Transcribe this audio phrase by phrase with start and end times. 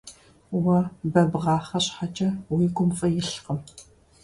[0.63, 0.79] Уэ
[1.11, 3.59] бэ бгъахъэ щхьэкӀэ, уи гум фӀы илъкъым.